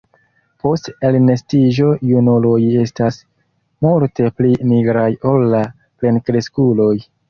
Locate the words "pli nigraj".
4.41-5.09